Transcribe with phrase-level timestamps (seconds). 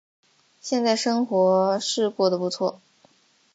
[0.59, 2.81] 现在生活是过得不错